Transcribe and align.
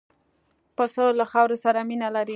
پسه 0.77 1.03
له 1.19 1.25
خاورو 1.31 1.57
سره 1.65 1.79
مینه 1.89 2.09
لري. 2.15 2.29